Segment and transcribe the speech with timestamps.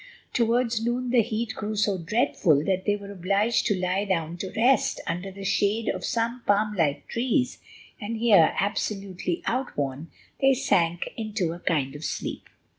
[0.33, 4.51] Towards noon the heat grew so dreadful that they were obliged to lie down to
[4.57, 7.59] rest under the shade of some palm like trees,
[8.01, 10.09] and here, absolutely outworn,
[10.39, 12.49] they sank into a kind of sleep.